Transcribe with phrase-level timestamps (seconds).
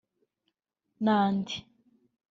[1.05, 1.55] n’andi